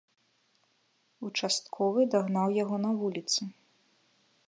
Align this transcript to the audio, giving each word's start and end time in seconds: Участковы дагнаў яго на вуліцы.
Участковы 1.27 2.01
дагнаў 2.17 2.47
яго 2.63 2.75
на 2.89 2.99
вуліцы. 3.03 3.41